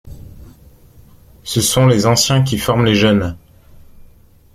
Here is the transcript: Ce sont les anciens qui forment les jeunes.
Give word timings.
Ce 1.43 1.61
sont 1.61 1.85
les 1.85 2.07
anciens 2.07 2.41
qui 2.41 2.57
forment 2.57 2.85
les 2.85 2.95
jeunes. 2.95 3.37